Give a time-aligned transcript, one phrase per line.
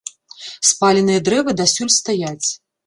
[0.69, 2.47] Спаленыя дрэвы дасюль стаяць.